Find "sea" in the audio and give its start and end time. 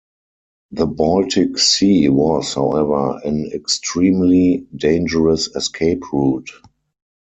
1.59-2.09